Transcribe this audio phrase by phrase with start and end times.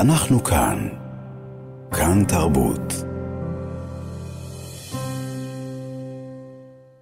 [0.00, 0.88] אנחנו כאן.
[1.92, 2.92] כאן תרבות.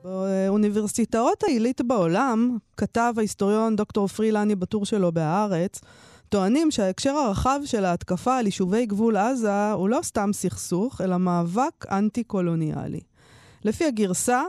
[0.04, 5.80] באוניברסיטאות העילית בעולם, כתב ההיסטוריון דוקטור פרילני בטור שלו בהארץ,
[6.28, 11.86] טוענים שההקשר הרחב של ההתקפה על יישובי גבול עזה הוא לא סתם סכסוך, אלא מאבק
[11.90, 13.00] אנטי-קולוניאלי.
[13.64, 14.42] לפי הגרסה,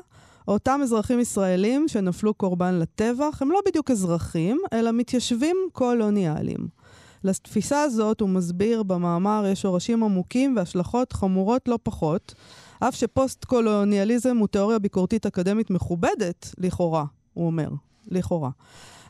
[0.47, 6.84] אותם אזרחים ישראלים שנפלו קורבן לטבח הם לא בדיוק אזרחים, אלא מתיישבים קולוניאליים.
[7.25, 12.33] לתפיסה הזאת, הוא מסביר במאמר, יש שורשים עמוקים והשלכות חמורות לא פחות,
[12.79, 17.69] אף שפוסט-קולוניאליזם הוא תיאוריה ביקורתית אקדמית מכובדת, לכאורה, הוא אומר,
[18.11, 18.49] לכאורה.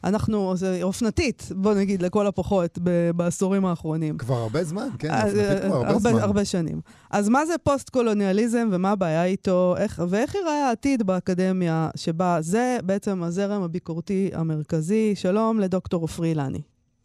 [0.03, 4.17] אנחנו, זה אופנתית, בוא נגיד, לכל הפחות, ב- בעשורים האחרונים.
[4.17, 6.19] כבר הרבה זמן, כן, אז, אופנתית כבר הרבה הרבה, זמן.
[6.19, 6.81] הרבה שנים.
[7.11, 13.23] אז מה זה פוסט-קולוניאליזם ומה הבעיה איתו, איך, ואיך ייראה העתיד באקדמיה שבה זה בעצם
[13.23, 15.15] הזרם הביקורתי המרכזי?
[15.15, 16.61] שלום לדוקטור עופרי אילני.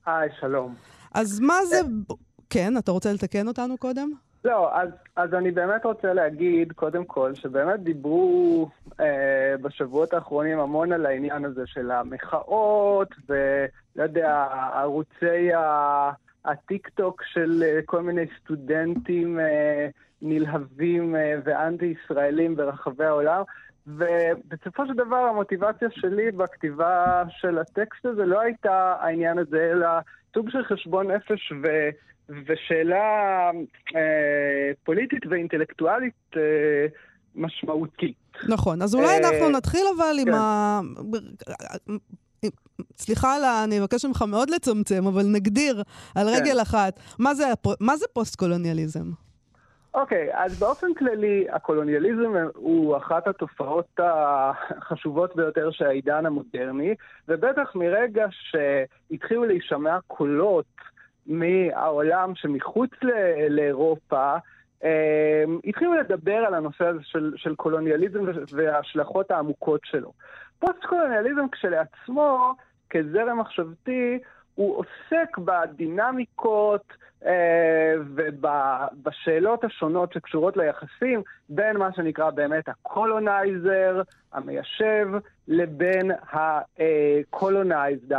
[0.07, 0.75] היי, שלום.
[1.15, 1.77] אז מה זה...
[2.51, 4.11] כן, אתה רוצה לתקן אותנו קודם?
[4.45, 8.69] לא, אז, אז אני באמת רוצה להגיד, קודם כל, שבאמת דיברו
[9.01, 16.11] אה, בשבועות האחרונים המון על העניין הזה של המחאות, ולא יודע, ערוצי ה-
[16.45, 19.89] הטיק-טוק של אה, כל מיני סטודנטים אה,
[20.23, 23.43] נלהבים אה, ואנטי-ישראלים ברחבי העולם.
[23.87, 29.89] ובסופו של דבר המוטיבציה שלי בכתיבה של הטקסט הזה לא הייתה העניין הזה, אלא
[30.35, 31.67] סוג של חשבון נפש ו...
[32.47, 32.97] ושאלה
[33.97, 34.01] אה,
[34.85, 36.41] פוליטית ואינטלקטואלית אה,
[37.35, 38.17] משמעותית.
[38.49, 40.35] נכון, אז אולי אה, אנחנו נתחיל אבל עם כן.
[40.35, 40.81] ה...
[42.97, 45.83] סליחה, על ה- אני אבקש ממך מאוד לצמצם, אבל נגדיר
[46.15, 46.43] על כן.
[46.43, 49.11] רגל אחת, מה זה הפו- מה זה פוסט-קולוניאליזם?
[49.95, 56.95] אוקיי, אז באופן כללי, הקולוניאליזם הוא אחת התופעות החשובות ביותר של העידן המודרני,
[57.29, 60.67] ובטח מרגע שהתחילו להישמע קולות
[61.27, 64.37] מהעולם שמחוץ ל- לאירופה,
[64.85, 68.21] אה, התחילו לדבר על הנושא הזה של, של קולוניאליזם
[68.53, 70.13] וההשלכות העמוקות שלו.
[70.59, 72.55] פוסט-קולוניאליזם כשלעצמו,
[72.91, 74.19] כזרם מחשבתי,
[74.55, 76.93] הוא עוסק בדינמיקות
[77.27, 84.03] אה, ובשאלות השונות שקשורות ליחסים בין מה שנקרא באמת ה colonizer,
[84.33, 85.09] המיישב,
[85.49, 88.13] לבין ה colonized,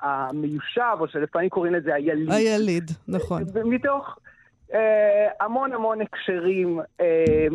[0.00, 2.32] המיושב, או שלפעמים קוראים לזה היליד.
[2.32, 3.42] היליד, נכון.
[3.64, 4.18] מתוך
[4.74, 7.46] אה, המון המון הקשרים, אה,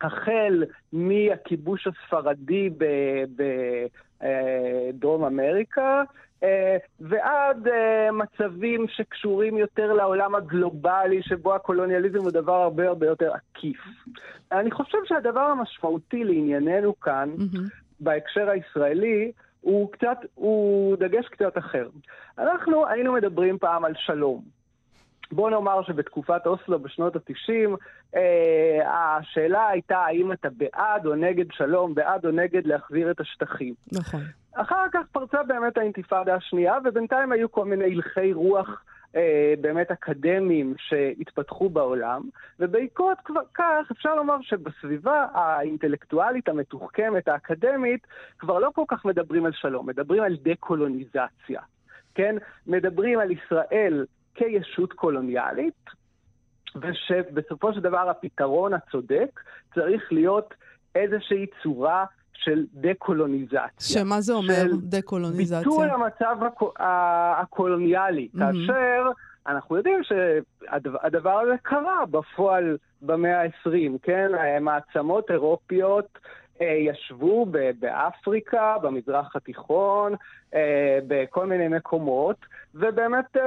[0.00, 2.70] החל מהכיבוש הספרדי
[4.20, 6.02] בדרום אמריקה,
[6.42, 13.32] אה, ועד אה, מצבים שקשורים יותר לעולם הגלובלי, שבו הקולוניאליזם הוא דבר הרבה הרבה יותר
[13.32, 13.80] עקיף.
[14.52, 17.66] אני חושב שהדבר המשמעותי לענייננו כאן, מהמם.
[18.00, 21.88] בהקשר הישראלי, הוא קצת, הוא דגש קצת אחר.
[22.38, 24.57] אנחנו היינו מדברים פעם על שלום.
[25.32, 27.76] בוא נאמר שבתקופת אוסלו בשנות ה-90,
[28.16, 33.74] אה, השאלה הייתה האם אתה בעד או נגד שלום, בעד או נגד להחזיר את השטחים.
[33.92, 34.20] נכון.
[34.52, 38.84] אחר כך פרצה באמת האינתיפאדה השנייה, ובינתיים היו כל מיני הלכי רוח
[39.16, 42.22] אה, באמת אקדמיים שהתפתחו בעולם,
[42.60, 48.06] ובעקבות כבר כך אפשר לומר שבסביבה האינטלקטואלית המתוחכמת, האקדמית,
[48.38, 51.60] כבר לא כל כך מדברים על שלום, מדברים על דה-קולוניזציה,
[52.14, 52.36] כן?
[52.66, 54.06] מדברים על ישראל
[54.38, 55.74] כישות קולוניאלית,
[56.82, 59.40] ושבסופו של דבר הפתרון הצודק
[59.74, 60.54] צריך להיות
[60.94, 63.68] איזושהי צורה של דה-קולוניזציה.
[63.80, 65.58] שמה זה אומר, דה-קולוניזציה?
[65.58, 68.66] ביטול המצב הקו- הקולוניאלי, מהמם.
[68.66, 69.02] כאשר
[69.46, 73.70] אנחנו יודעים שהדבר הזה קרה בפועל במאה ה-20,
[74.02, 74.28] כן?
[74.60, 76.18] מעצמות אירופיות
[76.60, 77.46] אה, ישבו
[77.78, 80.14] באפריקה, במזרח התיכון,
[80.54, 82.36] אה, בכל מיני מקומות,
[82.78, 83.42] ובאמת, אה,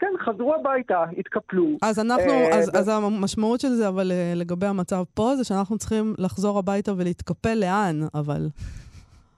[0.00, 1.66] כן, חזרו הביתה, התקפלו.
[1.82, 5.78] אז אנחנו, אה, אז, אז המשמעות של זה, אבל אה, לגבי המצב פה, זה שאנחנו
[5.78, 8.48] צריכים לחזור הביתה ולהתקפל לאן, אבל...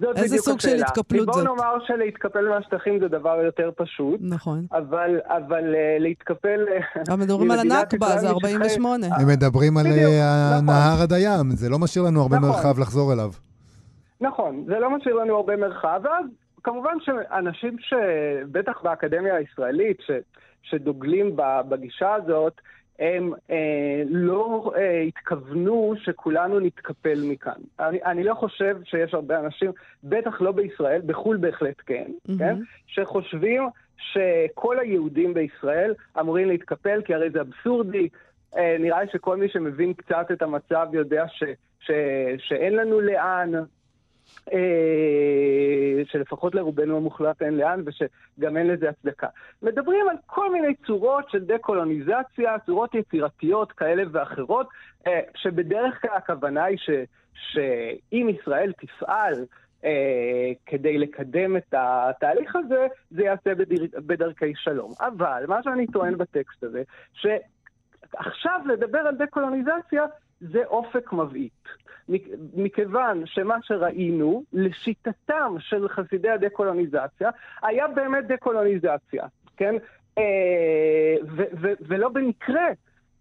[0.01, 0.83] זאת איזה סוג של.
[0.83, 1.45] התקפלות בוא זאת?
[1.45, 4.21] נאמר שלהתקפל מהשטחים זה דבר יותר פשוט.
[4.23, 4.67] נכון.
[4.73, 5.65] אבל, אבל
[5.99, 6.61] להתקפל...
[7.09, 9.07] אבל מדברים על הנכבה, זה משטחי- 48.
[9.17, 9.99] הם מדברים על נכון.
[10.69, 12.49] הנהר עד הים, זה לא משאיר לנו הרבה נכון.
[12.49, 13.31] מרחב לחזור אליו.
[14.21, 16.25] נכון, זה לא משאיר לנו הרבה מרחב, ואז
[16.65, 20.11] כמובן שאנשים שבטח באקדמיה הישראלית, ש,
[20.63, 21.37] שדוגלים
[21.69, 22.61] בגישה הזאת,
[22.99, 27.61] הם אה, לא אה, התכוונו שכולנו נתקפל מכאן.
[27.81, 29.71] אני, אני לא חושב שיש הרבה אנשים,
[30.05, 32.39] בטח לא בישראל, בחו"ל בהחלט כן, מהמם.
[32.39, 32.57] כן,
[32.87, 33.63] שחושבים
[33.97, 38.09] שכל היהודים בישראל אמורים להתקפל, כי הרי זה אבסורדי.
[38.57, 41.45] אה, נראה לי שכל מי שמבין קצת את המצב יודע ש,
[41.81, 41.91] ש,
[42.39, 43.53] שאין לנו לאן,
[46.05, 49.27] שלפחות לרובנו המוחלט אין לאן, ושגם אין לזה הצדקה.
[49.63, 54.69] מדברים על כל מיני צורות של דה-קולוניזציה, צורות יצירתיות כאלה ואחרות,
[55.07, 56.91] אה, שבדרך כלל הכוונה היא ש,
[57.35, 59.45] שאם ישראל תפעל
[59.85, 64.93] אה, כדי לקדם את התהליך הזה, זה ייעשה בדר, בדרכי שלום.
[65.01, 66.83] אבל מה שאני טוען בטקסט הזה,
[67.13, 70.05] שעכשיו לדבר על דה-קולוניזציה
[70.51, 71.63] זה אופק מבעית.
[72.55, 77.31] מכיוון שמה שראינו, לשיטתם של חסידי הדה-קולוניזציה,
[77.63, 79.25] היה באמת דה-קולוניזציה,
[79.57, 79.75] כן?
[80.19, 81.15] אה,
[81.81, 82.67] ולא במקרה,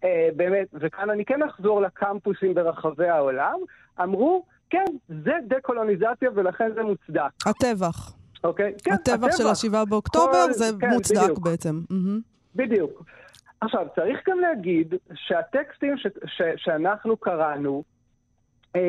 [0.04, 3.60] אה, באמת, וכאן אני כן אחזור לקמפוסים ברחבי העולם,
[4.04, 7.32] אמרו, כן, זה דה-קולוניזציה ולכן זה מוצדק.
[7.46, 8.14] הטבח.
[8.44, 8.74] אוקיי?
[8.84, 9.14] כן, הטבח.
[9.14, 11.40] הטבח של ה-7 באוקטובר כל, זה כן, מוצדק בדיוק.
[11.40, 11.82] בעצם.
[12.56, 13.04] בדיוק.
[13.62, 17.84] עכשיו, צריך גם להגיד שהטקסטים ש- ש- שאנחנו קראנו,
[18.76, 18.82] אה,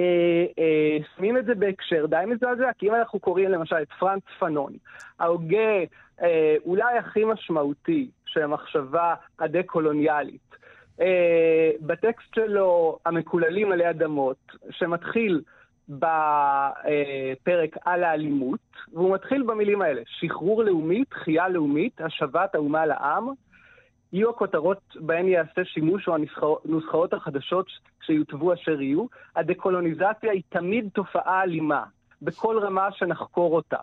[0.59, 4.73] אה, שמים את זה בהקשר די מזעזע, כי אם אנחנו קוראים למשל את פרנץ פנון,
[5.19, 5.79] ההוגה
[6.23, 10.57] אה, אולי הכי משמעותי של המחשבה הדה-קולוניאלית,
[11.01, 15.43] אה, בטקסט שלו, המקוללים עלי אדמות, שמתחיל
[15.89, 18.61] בפרק על האלימות,
[18.93, 23.29] והוא מתחיל במילים האלה, שחרור לאומי, תחייה לאומית, השבת האומה לעם,
[24.13, 26.17] יהיו הכותרות בהן ייעשה שימוש או
[26.65, 27.67] הנוסחאות החדשות
[28.07, 29.07] שיוטבו אשר יהיו.
[29.37, 31.85] הדקולוניזציה היא תמיד תופעה אלימה,
[32.23, 33.79] בכל רמה שנחקור אותה.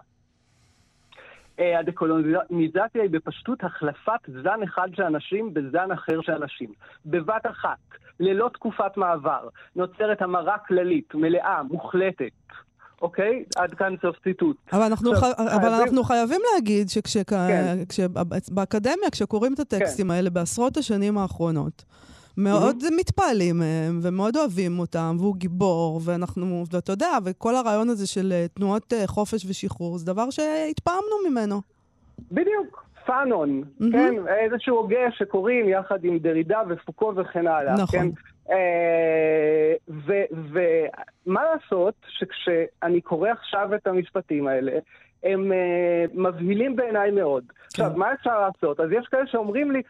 [1.59, 6.69] אה, הדקולוניזציה היא בפשטות החלפת זן אחד של אנשים בזן אחר של אנשים.
[7.05, 7.77] בבת אחת,
[8.19, 12.31] ללא תקופת מעבר, נוצרת המרה כללית, מלאה, מוחלטת.
[13.01, 13.43] אוקיי?
[13.55, 14.57] עד כאן סוף ציטוט.
[14.73, 15.39] אבל אנחנו, עכשיו, ח...
[15.39, 16.89] אבל אנחנו חייבים להגיד
[17.91, 19.09] שבאקדמיה, כן.
[19.11, 20.11] כשקוראים את הטקסטים כן.
[20.11, 21.85] האלה בעשרות השנים האחרונות,
[22.37, 22.99] מאוד mm-hmm.
[22.99, 28.45] מתפעלים מהם, ומאוד אוהבים אותם, והוא גיבור, ואנחנו, ואתה יודע, וכל הרעיון הזה של אה,
[28.53, 31.61] תנועות אה, חופש ושחרור, זה דבר שהתפעמנו ממנו.
[32.31, 32.89] בדיוק.
[33.05, 33.85] פאנון, mm-hmm.
[33.91, 34.13] כן?
[34.27, 37.73] איזשהו הוגה שקוראים יחד עם דרידה ופוקו וכן הלאה.
[37.73, 37.99] נכון.
[37.99, 38.07] כן?
[38.51, 39.73] אה,
[41.27, 44.71] ומה לעשות שכשאני קורא עכשיו את המשפטים האלה,
[45.23, 47.43] הם אה, מבהילים בעיניי מאוד.
[47.47, 47.55] כן.
[47.65, 48.79] עכשיו, מה אפשר לעשות?
[48.79, 49.81] אז יש כאלה שאומרים לי,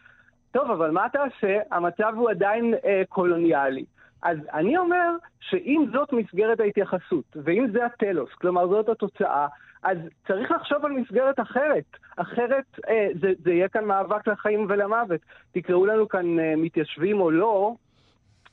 [0.52, 1.58] טוב, אבל מה תעשה?
[1.70, 3.84] המצב הוא עדיין אה, קולוניאלי.
[4.22, 5.10] אז אני אומר
[5.40, 9.46] שאם זאת מסגרת ההתייחסות, ואם זה הטלוס, כלומר זאת התוצאה,
[9.82, 11.84] אז צריך לחשוב על מסגרת אחרת.
[12.16, 15.20] אחרת אה, זה, זה יהיה כאן מאבק לחיים ולמוות.
[15.52, 17.74] תקראו לנו כאן אה, מתיישבים או לא,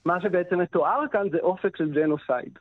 [0.08, 2.60] מה שבעצם מתואר כאן זה אופק של ג'נוסייד.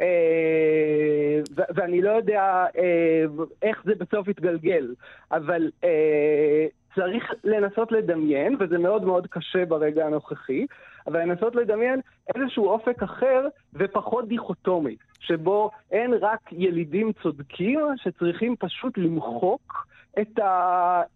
[0.00, 1.40] אה,
[1.74, 3.24] ואני לא יודע אה,
[3.62, 4.94] איך זה בסוף יתגלגל,
[5.32, 10.66] אבל אה, צריך לנסות לדמיין, וזה מאוד מאוד קשה ברגע הנוכחי,
[11.06, 12.00] אבל לנסות לדמיין
[12.34, 19.86] איזשהו אופק אחר ופחות דיכוטומי, שבו אין רק ילידים צודקים שצריכים פשוט למחוק
[20.20, 20.38] את,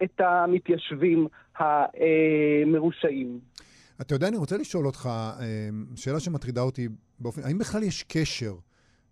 [0.03, 1.27] את המתיישבים
[1.59, 3.39] המרושעים.
[4.01, 5.11] אתה יודע, אני רוצה לשאול אותך,
[5.95, 6.89] שאלה שמטרידה אותי
[7.19, 8.57] באופן, האם בכלל יש קשר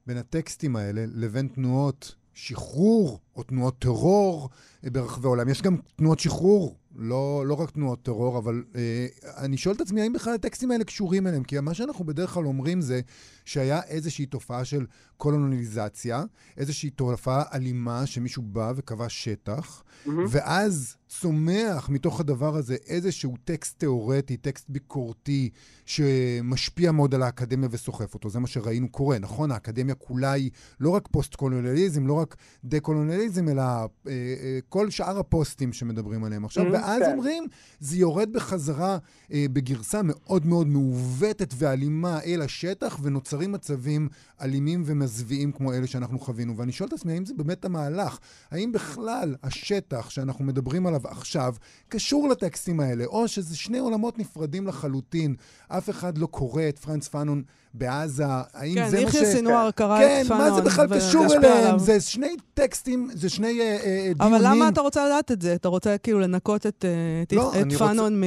[0.07, 4.49] בין הטקסטים האלה לבין תנועות שחרור או תנועות טרור
[4.83, 5.49] ברחבי העולם?
[5.49, 9.07] יש גם תנועות שחרור לא, לא רק תנועות טרור, אבל אה,
[9.37, 11.45] אני שואל את עצמי, האם בכלל הטקסטים האלה קשורים אליהם?
[11.45, 13.01] כי מה שאנחנו בדרך כלל אומרים זה
[13.45, 14.87] שהיה איזושהי תופעה של
[15.17, 16.25] קולוניזציה,
[16.57, 20.11] איזושהי תופעה אלימה שמישהו בא וקבע שטח, mm-hmm.
[20.29, 25.51] ואז צומח מתוך הדבר הזה איזשהו טקסט תיאורטי, טקסט ביקורתי,
[25.87, 28.31] שמשפיע מאוד על האקדמיה וסוחף אותו.
[28.31, 29.51] זה מה שראינו קורה, נכון?
[29.51, 30.51] האקדמיה כולה היא
[30.81, 36.65] לא רק פוסט-קולוניאליזם, לא רק דה-קולוניאליזם, אלא אה, אה, כל שאר הפוסטים שמדברים עליהם עכשיו.
[36.65, 36.88] Mm-hmm.
[36.89, 37.13] ואז כן.
[37.13, 37.47] אומרים,
[37.81, 38.99] זה יורד בחזרה
[39.33, 44.09] אה, בגרסה מאוד מאוד מעוותת ואלימה אל השטח, ונוצרים מצבים
[44.41, 46.57] אלימים ומזוויעים כמו אלה שאנחנו חווינו.
[46.57, 48.19] ואני שואל את עצמי, האם זה באמת המהלך?
[48.51, 51.55] האם בכלל השטח שאנחנו מדברים עליו עכשיו
[51.89, 55.35] קשור לטקסטים האלה, או שזה שני עולמות נפרדים לחלוטין?
[55.69, 57.43] אף אחד לא קורא את פרנץ פאנון
[57.79, 59.13] בעזה, האם כן, זה מה ש...
[59.13, 60.45] כן, יחיא סינואר קרא את פאנון.
[60.45, 61.79] כן, מה זה בכלל קשור אליהם?
[61.79, 64.15] זה שני טקסטים, זה שני uh, uh, דיונים.
[64.21, 65.55] אבל למה אתה רוצה לדעת את זה?
[65.55, 66.85] אתה רוצה כאילו לנקות את,
[67.31, 68.23] uh, לא, את פאנון.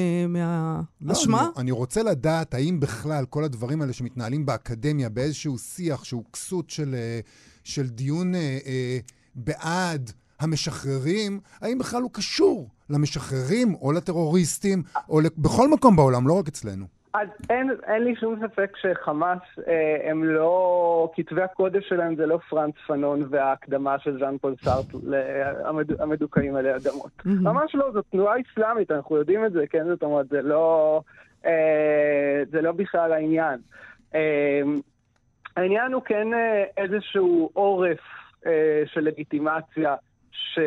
[1.01, 1.41] מהאשמה?
[1.55, 6.69] לא, אני, רוצה לדעת האם בכלל כל הדברים האלה שמתנהלים באקדמיה באיזשהו שיח שהוא כסות
[6.69, 7.27] של, uh,
[7.63, 15.69] של דיון uh, uh, בעד המשחררים, האם בכלל הוא קשור למשחררים או לטרוריסטים, או בכל
[15.69, 17.00] מקום בעולם, לא רק אצלנו.
[17.13, 22.37] אז אין, אין לי שום ספק שחמאס אה, הם לא, כתבי הקודש שלהם זה לא
[22.49, 24.85] פרנץ פנון וההקדמה של ז'אן פול סארט
[25.65, 27.11] המד, המדוכאים עלי אדמות.
[27.19, 27.29] Mm-hmm.
[27.41, 29.83] ממש לא, זו תנועה אסלאמית, אנחנו יודעים את זה, כן?
[29.87, 31.01] זאת אומרת, זה לא,
[31.45, 33.59] אה, זה לא בכלל העניין.
[34.15, 34.61] אה,
[35.57, 37.99] העניין הוא כן אה, איזשהו עורף
[38.45, 39.95] אה, של לגיטימציה
[40.31, 40.59] ש...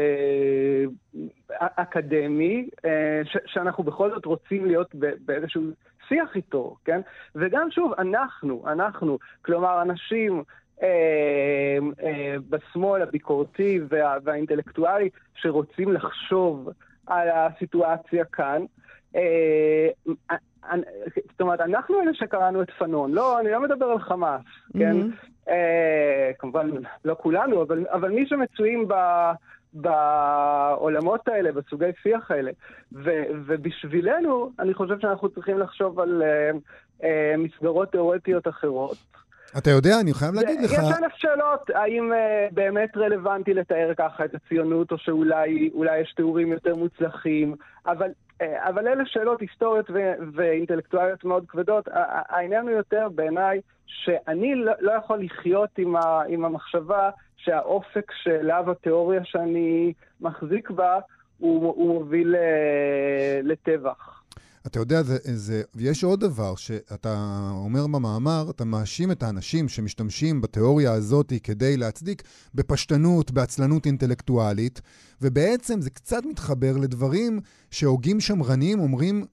[1.59, 3.37] אקדמי, אה, ש...
[3.47, 5.63] שאנחנו בכל זאת רוצים להיות באיזשהו
[6.09, 7.01] שיח איתו, כן?
[7.35, 10.43] וגם שוב, אנחנו, אנחנו, כלומר, אנשים
[10.83, 14.17] אה, אה, בשמאל הביקורתי וה...
[14.25, 16.69] והאינטלקטואלי שרוצים לחשוב
[17.07, 18.63] על הסיטואציה כאן,
[19.17, 19.89] אה,
[21.31, 24.43] זאת אומרת, אנחנו אלה שקראנו את פנון, לא, אני לא מדבר על חמאס,
[24.79, 25.01] כן?
[25.01, 25.49] Mm-hmm.
[25.49, 26.71] אה, כמובן,
[27.05, 28.95] לא כולנו, אבל, אבל מי שמצויים ב,
[29.75, 32.51] בעולמות האלה, בסוגי שיח האלה.
[32.93, 33.11] ו,
[33.47, 36.51] ובשבילנו, אני חושב שאנחנו צריכים לחשוב על אה,
[37.05, 38.97] אה, מסגרות תיאורטיות אחרות.
[39.59, 40.73] אתה יודע, אני חייב להגיד לך...
[40.73, 46.53] יש אלף שאלות, האם uh, באמת רלוונטי לתאר ככה את הציונות, או שאולי יש תיאורים
[46.53, 47.55] יותר מוצלחים,
[47.87, 48.11] אבל,
[48.43, 51.89] uh, אבל אלה שאלות היסטוריות ו- ואינטלקטואליות מאוד כבדות.
[52.29, 57.11] העניין הוא יותר בעיניי שאני לא, לא יכול לחיות עם, ה- עם המחשבה
[57.45, 60.99] שהאופק שאליו התיאוריה שאני מחזיק בה,
[61.39, 62.39] הוא, הוא מוביל uh,
[63.43, 64.25] לטבח.
[64.67, 67.15] אתה יודע, זה, זה, יש עוד דבר שאתה
[67.55, 72.23] אומר במאמר, אתה מאשים את האנשים שמשתמשים בתיאוריה הזאת כדי להצדיק
[72.55, 74.81] בפשטנות, בעצלנות אינטלקטואלית,
[75.23, 79.25] ובעצם זה קצת מתחבר לדברים שהוגים שמרנים אומרים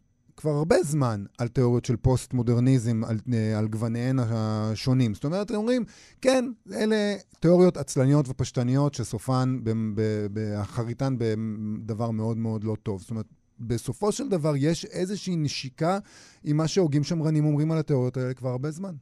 [0.41, 3.17] כבר הרבה זמן על תיאוריות של פוסט-מודרניזם, על,
[3.57, 5.13] על גווניהן השונים.
[5.13, 5.83] זאת אומרת, הם אומרים,
[6.21, 9.59] כן, אלה תיאוריות עצלניות ופשטניות שסופן,
[10.31, 13.01] באחריתן בדבר מאוד מאוד לא טוב.
[13.01, 13.25] זאת אומרת,
[13.59, 15.99] בסופו של דבר יש איזושהי נשיקה
[16.43, 18.95] עם מה שהוגים שמרנים אומרים על התיאוריות האלה כבר הרבה זמן.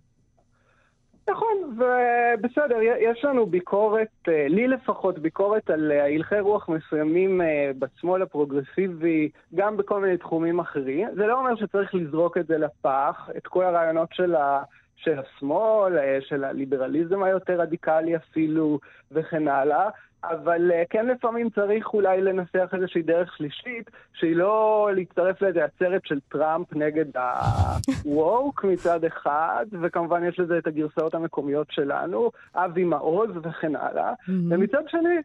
[1.31, 7.71] נכון, ובסדר, יש לנו ביקורת, אה, לי לפחות ביקורת על אה, הלכי רוח מסוימים אה,
[7.79, 11.07] בשמאל הפרוגרסיבי, גם בכל מיני תחומים אחרים.
[11.15, 14.63] זה לא אומר שצריך לזרוק את זה לפח, את כל הרעיונות של ה...
[15.03, 18.79] של השמאל, של הליברליזם היותר רדיקלי אפילו,
[19.11, 19.89] וכן הלאה.
[20.23, 26.01] אבל אה, כן לפעמים צריך אולי לנסח איזושהי דרך שלישית, שהיא לא להצטרף לאיזה עצרת
[26.05, 33.29] של טראמפ נגד ה-woke מצד אחד, וכמובן יש לזה את הגרסאות המקומיות שלנו, אבי מעוז
[33.43, 34.13] וכן הלאה.
[34.13, 34.31] Mm-hmm.
[34.49, 35.17] ומצד שני,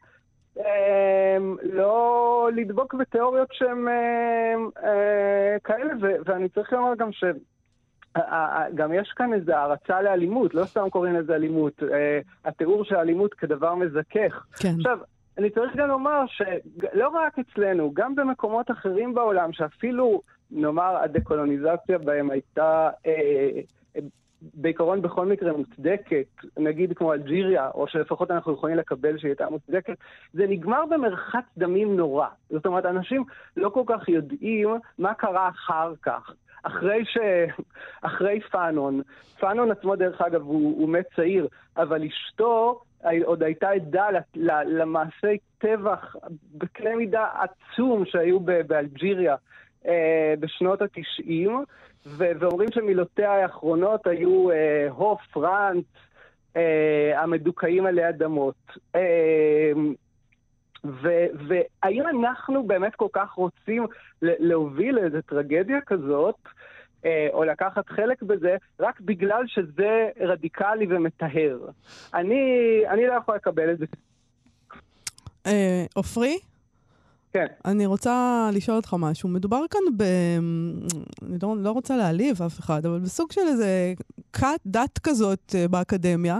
[0.58, 5.92] אמ, לא לדבוק בתיאוריות שהן אמ, אה, כאלה,
[6.24, 7.24] ואני צריך לומר גם ש...
[8.74, 11.82] גם יש כאן איזו הערצה לאלימות, לא סתם קוראים לזה אלימות.
[11.82, 14.46] אה, התיאור של אלימות כדבר מזכך.
[14.56, 14.74] כן.
[14.76, 14.98] עכשיו,
[15.38, 22.30] אני צריך גם לומר שלא רק אצלנו, גם במקומות אחרים בעולם, שאפילו, נאמר, הדקולוניזציה בהם
[22.30, 23.60] הייתה אה,
[24.54, 26.26] בעיקרון בכל מקרה מוצדקת,
[26.58, 29.96] נגיד כמו אלג'יריה, או שלפחות אנחנו יכולים לקבל שהיא הייתה מוצדקת,
[30.32, 32.26] זה נגמר במרחץ דמים נורא.
[32.50, 33.24] זאת אומרת, אנשים
[33.56, 34.68] לא כל כך יודעים
[34.98, 36.34] מה קרה אחר כך.
[36.64, 37.18] אחרי, ש...
[38.02, 39.02] אחרי פאנון,
[39.40, 42.80] פאנון עצמו דרך אגב הוא, הוא מת צעיר, אבל אשתו
[43.24, 44.06] עוד הייתה עדה
[44.44, 46.16] למעשי טבח
[46.54, 49.36] בקנה מידה עצום שהיו באלג'יריה
[49.86, 51.64] אה, בשנות התשעים,
[52.06, 55.84] ואומרים שמילותיה האחרונות היו אה, הו פרנץ,
[56.56, 58.76] אה, המדוכאים עלי אדמות.
[60.84, 63.86] והאם אנחנו באמת כל כך רוצים
[64.22, 66.34] להוביל איזו טרגדיה כזאת,
[67.04, 71.58] אה, או לקחת חלק בזה, רק בגלל שזה רדיקלי ומטהר?
[72.14, 72.42] אני,
[72.88, 73.86] אני לא יכול לקבל את זה.
[75.46, 76.38] אה, עופרי?
[77.34, 77.46] כן.
[77.64, 79.28] אני רוצה לשאול אותך משהו.
[79.28, 80.02] מדובר כאן ב...
[81.22, 83.94] אני לא, לא רוצה להעליב אף אחד, אבל בסוג של איזה
[84.32, 86.38] כת דת כזאת uh, באקדמיה,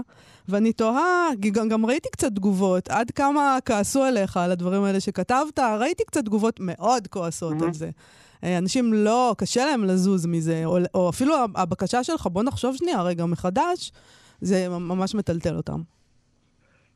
[0.49, 5.59] ואני תוהה, גם, גם ראיתי קצת תגובות, עד כמה כעסו עליך על הדברים האלה שכתבת,
[5.59, 7.65] ראיתי קצת תגובות מאוד כועסות mm-hmm.
[7.65, 7.89] על זה.
[8.43, 13.01] אה, אנשים לא, קשה להם לזוז מזה, או, או אפילו הבקשה שלך, בוא נחשוב שנייה
[13.01, 13.91] רגע מחדש,
[14.41, 15.79] זה ממש מטלטל אותם.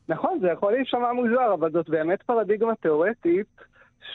[0.10, 3.70] נכון, זה יכול להישמע מוזר, אבל זאת באמת פרדיגמה תיאורטית.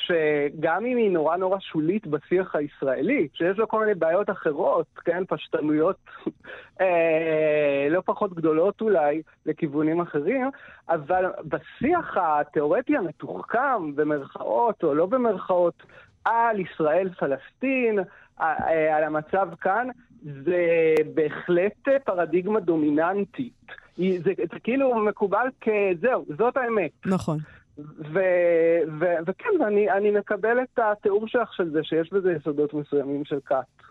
[0.06, 5.22] שגם אם היא נורא נורא שולית בשיח הישראלי, שיש לו כל מיני בעיות אחרות, כן,
[5.28, 5.96] פשטנויות
[6.80, 10.50] אה, לא פחות גדולות אולי לכיוונים אחרים,
[10.88, 15.82] אבל בשיח התיאורטי המתוחכם, במרכאות או לא במרכאות,
[16.24, 17.98] על ישראל-פלסטין,
[18.40, 19.88] אה, על המצב כאן,
[20.22, 23.72] זה בהחלט פרדיגמה דומיננטית.
[23.96, 26.90] זה, זה כאילו מקובל כזהו, זאת האמת.
[27.06, 27.38] נכון.
[27.78, 33.24] ו- ו- וכן, ואני אני מקבל את התיאור שלך של זה, שיש בזה יסודות מסוימים
[33.24, 33.84] של כת.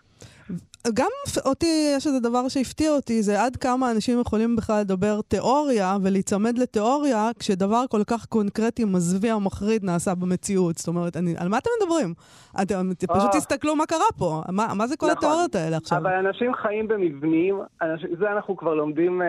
[0.93, 1.09] גם
[1.45, 6.57] אותי, יש איזה דבר שהפתיע אותי, זה עד כמה אנשים יכולים בכלל לדבר תיאוריה ולהיצמד
[6.57, 10.77] לתיאוריה, כשדבר כל כך קונקרטי, מזוויע, מחריד, נעשה במציאות.
[10.77, 12.13] זאת אומרת, אני, על מה אתם מדברים?
[12.61, 13.17] אתם oh.
[13.17, 14.41] פשוט תסתכלו מה קרה פה.
[14.49, 15.17] מה, מה זה כל נכון.
[15.17, 15.97] התיאוריות האלה עכשיו?
[15.97, 19.25] אבל אנשים חיים במבנים, אנשים, זה אנחנו כבר לומדים uh,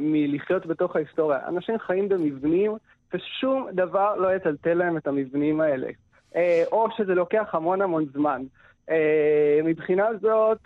[0.00, 1.38] מלחיות בתוך ההיסטוריה.
[1.48, 2.72] אנשים חיים במבנים,
[3.14, 5.88] ושום דבר לא יטלטל להם את המבנים האלה.
[6.32, 6.38] Uh,
[6.72, 8.42] או שזה לוקח המון המון זמן.
[8.90, 10.58] אה, מבחינה זאת,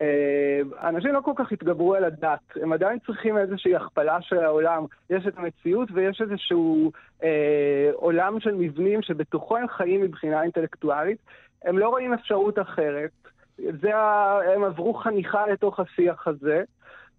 [0.00, 4.84] אה, אנשים לא כל כך התגברו על הדת, הם עדיין צריכים איזושהי הכפלה של העולם.
[5.10, 11.18] יש את המציאות ויש איזשהו אה, עולם של מבנים שבתוכו הם חיים מבחינה אינטלקטואלית.
[11.64, 13.10] הם לא רואים אפשרות אחרת.
[13.58, 14.38] זה ה...
[14.54, 16.62] הם עברו חניכה לתוך השיח הזה,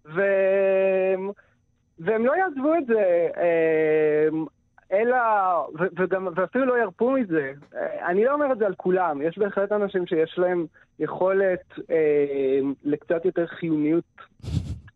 [0.06, 0.22] ו...
[1.98, 3.28] והם לא יעזבו את זה.
[3.36, 4.28] אה,
[4.92, 5.16] אלא,
[5.78, 7.52] ו- וגם, ואפילו לא ירפו מזה.
[8.06, 10.66] אני לא אומר את זה על כולם, יש בהחלט אנשים שיש להם
[10.98, 14.04] יכולת אה, לקצת יותר חיוניות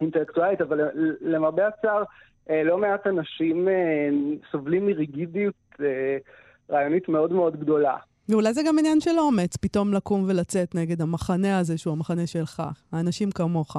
[0.01, 0.81] אינטלקטואלית, אבל
[1.21, 2.03] למרבה הצער,
[2.51, 4.09] אה, לא מעט אנשים אה,
[4.53, 6.17] סובלים מריגידיות אה,
[6.71, 7.97] רעיונית מאוד מאוד גדולה.
[8.29, 12.63] ואולי זה גם עניין של אומץ, פתאום לקום ולצאת נגד המחנה הזה שהוא המחנה שלך,
[12.93, 13.77] האנשים כמוך.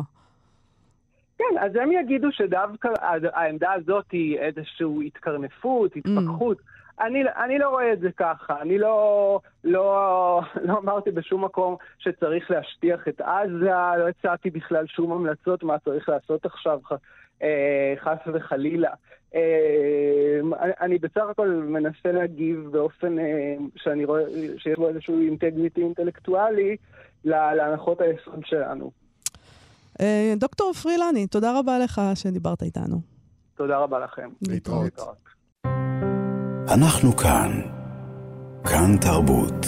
[1.41, 2.89] כן, אז הם יגידו שדווקא
[3.33, 6.57] העמדה הזאת היא איזושהי התקרנפות, התפכחות.
[6.57, 7.05] Mm.
[7.05, 8.62] אני, אני לא רואה את זה ככה.
[8.62, 15.12] אני לא, לא, לא אמרתי בשום מקום שצריך להשטיח את עזה, לא הצעתי בכלל שום
[15.12, 16.79] המלצות מה צריך לעשות עכשיו,
[17.43, 18.91] אה, חס וחלילה.
[19.36, 20.39] אה,
[20.81, 24.24] אני בסך הכל מנסה להגיב באופן אה, שאני רואה
[24.57, 26.77] שיש בו איזשהו אינטגריטי אינטלקטואלי
[27.25, 29.00] להנחות היסוד שלנו.
[30.01, 33.01] אה, דוקטור פרילני, תודה רבה לך שדיברת איתנו.
[33.55, 34.29] תודה רבה לכם.
[34.48, 35.00] להתראות.
[36.74, 37.62] אנחנו כאן.
[38.63, 39.65] כאן תרבות.